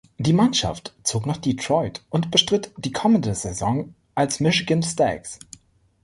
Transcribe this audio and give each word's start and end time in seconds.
Die 0.17 0.33
Mannschaft 0.33 0.95
zog 1.03 1.27
nach 1.27 1.37
Detroit 1.37 2.01
und 2.09 2.31
bestritt 2.31 2.71
die 2.75 2.91
kommende 2.91 3.35
Saison 3.35 3.93
als 4.15 4.39
Michigan 4.39 4.81
Stags. 4.81 5.37